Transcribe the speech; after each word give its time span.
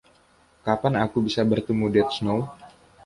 Kapan 0.65 0.93
aku 1.05 1.17
bisa 1.25 1.41
bertemu 1.51 1.85
Dead 1.93 2.07
Snow 2.17 2.39